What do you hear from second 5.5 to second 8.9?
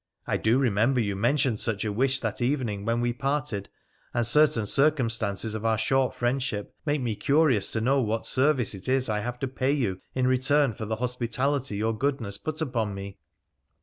of our short friendship make me curious to know what service it